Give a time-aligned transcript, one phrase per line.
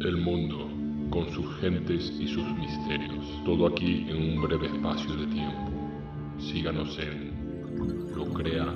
[0.00, 0.66] El mundo,
[1.10, 3.22] con sus gentes y sus misterios.
[3.44, 5.70] Todo aquí en un breve espacio de tiempo.
[6.38, 8.74] Síganos en Lo Crea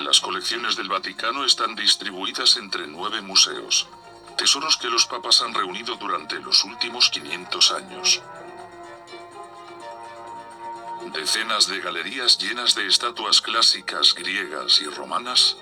[0.00, 3.86] Las colecciones del Vaticano están distribuidas entre nueve museos,
[4.38, 8.22] tesoros que los papas han reunido durante los últimos 500 años.
[11.12, 15.58] Decenas de galerías llenas de estatuas clásicas griegas y romanas,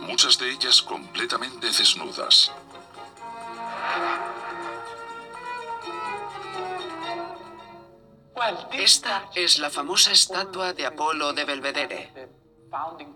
[0.00, 2.50] muchas de ellas completamente desnudas.
[8.72, 12.39] Esta es la famosa estatua de Apolo de Belvedere,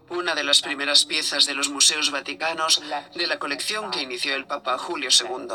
[0.08, 2.83] una de las primeras piezas de los museos vaticanos
[3.14, 5.48] de la colección que inició el Papa Julio II.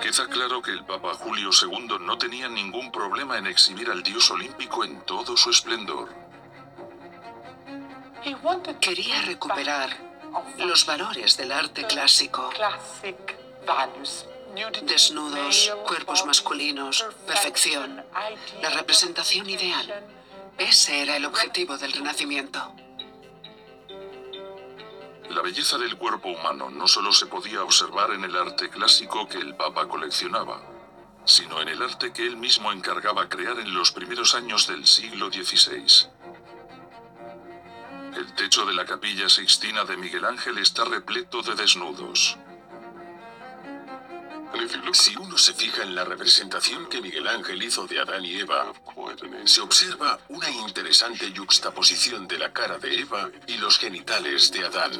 [0.00, 4.30] Queda claro que el Papa Julio II no tenía ningún problema en exhibir al dios
[4.30, 6.08] olímpico en todo su esplendor.
[8.80, 9.90] Quería recuperar
[10.58, 12.50] los valores del arte clásico.
[14.82, 18.04] Desnudos, cuerpos masculinos, perfección,
[18.62, 20.06] la representación ideal.
[20.58, 22.74] Ese era el objetivo del Renacimiento.
[25.28, 29.36] La belleza del cuerpo humano no solo se podía observar en el arte clásico que
[29.36, 30.62] el Papa coleccionaba,
[31.26, 35.30] sino en el arte que él mismo encargaba crear en los primeros años del siglo
[35.30, 36.08] XVI.
[38.16, 42.38] El techo de la capilla sixtina de Miguel Ángel está repleto de desnudos.
[44.92, 48.72] Si uno se fija en la representación que Miguel Ángel hizo de Adán y Eva,
[49.44, 54.92] se observa una interesante yuxtaposición de la cara de Eva y los genitales de Adán.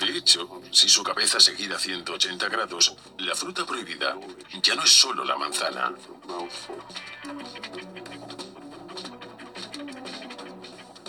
[0.00, 4.16] De hecho, si su cabeza se gira a 180 grados, la fruta prohibida
[4.62, 5.92] ya no es solo la manzana.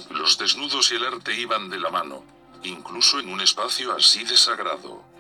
[0.10, 2.24] Los desnudos y el arte iban de la mano,
[2.64, 5.15] incluso en un espacio así de sagrado.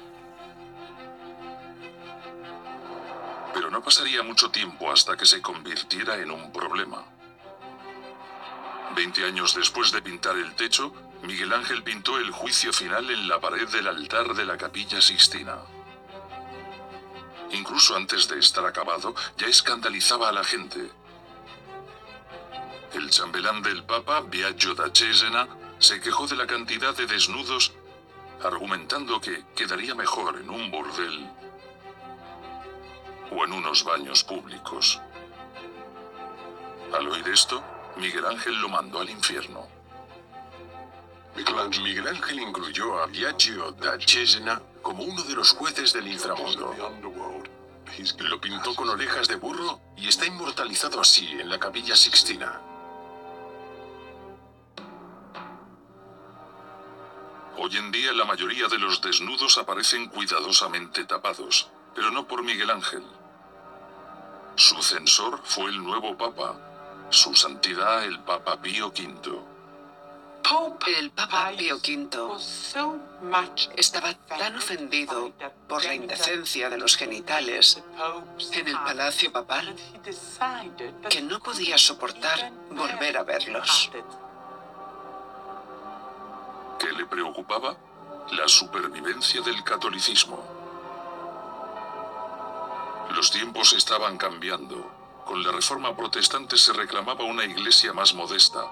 [3.56, 7.06] Pero no pasaría mucho tiempo hasta que se convirtiera en un problema.
[8.94, 10.94] Veinte años después de pintar el techo,
[11.24, 15.56] Miguel Ángel pintó el juicio final en la pared del altar de la capilla Sixtina.
[17.52, 20.92] Incluso antes de estar acabado, ya escandalizaba a la gente.
[22.94, 25.48] El chambelán del Papa, Biagio da Cesena,
[25.80, 27.72] se quejó de la cantidad de desnudos,
[28.44, 31.32] argumentando que quedaría mejor en un burdel
[33.31, 35.02] o en unos baños públicos.
[36.94, 37.63] Al oír esto,
[37.97, 39.68] Miguel Ángel lo mandó al infierno.
[41.36, 46.74] Miguel Ángel incluyó a Biagio da Cesena como uno de los jueces del inframundo.
[48.19, 52.62] Lo pintó con orejas de burro y está inmortalizado así en la capilla Sixtina.
[57.57, 62.69] Hoy en día la mayoría de los desnudos aparecen cuidadosamente tapados, pero no por Miguel
[62.69, 63.03] Ángel.
[64.56, 66.56] Su censor fue el nuevo Papa,
[67.09, 69.39] su santidad el Papa Pío V.
[70.88, 72.19] El Papa Pío V
[73.75, 75.31] estaba tan ofendido
[75.67, 77.81] por la indecencia de los genitales
[78.51, 79.75] en el palacio papal
[81.09, 83.89] que no podía soportar volver a verlos.
[86.79, 87.75] ¿Qué le preocupaba?
[88.31, 90.65] La supervivencia del catolicismo.
[93.25, 95.24] Los tiempos estaban cambiando.
[95.25, 98.63] Con la reforma protestante se reclamaba una iglesia más modesta.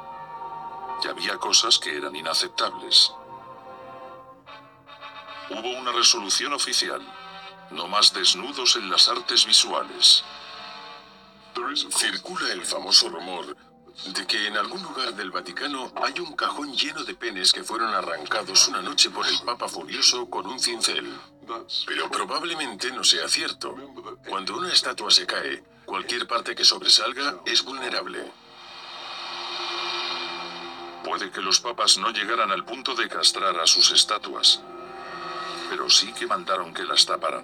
[1.04, 3.12] Y había cosas que eran inaceptables.
[5.50, 7.02] Hubo una resolución oficial.
[7.72, 10.24] No más desnudos en las artes visuales.
[11.90, 13.58] Circula el famoso rumor
[14.06, 17.92] de que en algún lugar del Vaticano hay un cajón lleno de penes que fueron
[17.92, 21.12] arrancados una noche por el Papa Furioso con un cincel.
[21.86, 23.76] Pero probablemente no sea cierto.
[24.28, 28.32] Cuando una estatua se cae, cualquier parte que sobresalga es vulnerable.
[31.04, 34.62] Puede que los papas no llegaran al punto de castrar a sus estatuas,
[35.70, 37.44] pero sí que mandaron que las taparan.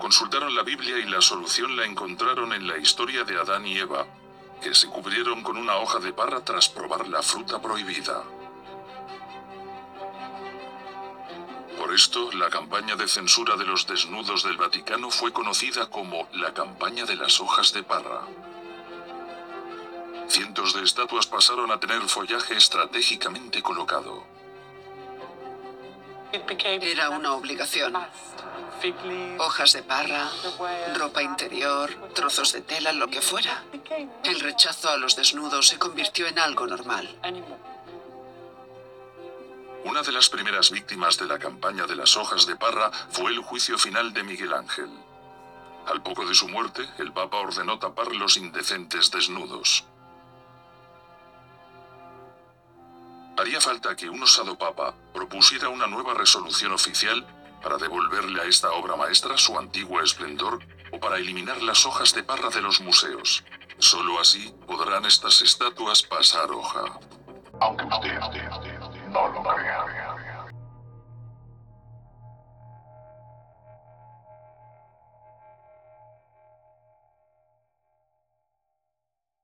[0.00, 4.06] Consultaron la Biblia y la solución la encontraron en la historia de Adán y Eva,
[4.60, 8.24] que se cubrieron con una hoja de parra tras probar la fruta prohibida.
[11.94, 17.04] Esto, la campaña de censura de los desnudos del Vaticano fue conocida como la campaña
[17.04, 18.22] de las hojas de parra.
[20.28, 24.24] Cientos de estatuas pasaron a tener follaje estratégicamente colocado.
[26.64, 27.94] Era una obligación.
[29.38, 30.28] Hojas de parra,
[30.94, 33.62] ropa interior, trozos de tela, lo que fuera.
[34.24, 37.08] El rechazo a los desnudos se convirtió en algo normal.
[39.84, 43.40] Una de las primeras víctimas de la campaña de las hojas de parra fue el
[43.40, 44.88] juicio final de Miguel Ángel.
[45.86, 49.84] Al poco de su muerte, el Papa ordenó tapar los indecentes desnudos.
[53.36, 57.26] Haría falta que un osado Papa propusiera una nueva resolución oficial
[57.62, 60.60] para devolverle a esta obra maestra su antiguo esplendor
[60.92, 63.44] o para eliminar las hojas de parra de los museos.
[63.78, 66.98] Solo así podrán estas estatuas pasar hoja.
[67.60, 67.84] Aunque
[69.14, 70.03] Not looking out.